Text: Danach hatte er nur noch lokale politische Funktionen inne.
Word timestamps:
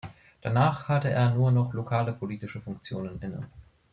Danach 0.41 0.87
hatte 0.89 1.11
er 1.11 1.29
nur 1.29 1.51
noch 1.51 1.75
lokale 1.75 2.11
politische 2.11 2.59
Funktionen 2.59 3.21
inne. 3.21 3.47